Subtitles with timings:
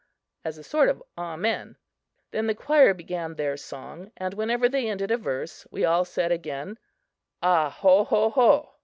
[0.43, 1.75] as a sort of amen.
[2.31, 6.31] Then the choir began their song and whenever they ended a verse, we all said
[6.31, 6.79] again
[7.43, 8.73] "A ho ho ho!"